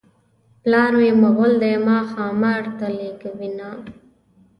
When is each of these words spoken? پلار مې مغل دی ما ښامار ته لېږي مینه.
پلار 0.61 0.91
مې 0.99 1.11
مغل 1.21 1.51
دی 1.63 1.75
ما 1.85 1.97
ښامار 2.09 2.63
ته 2.77 2.87
لېږي 2.97 3.31
مینه. 3.39 3.69